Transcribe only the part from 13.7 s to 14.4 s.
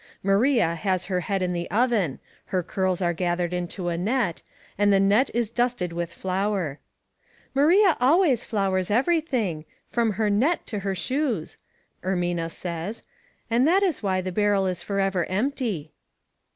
is why the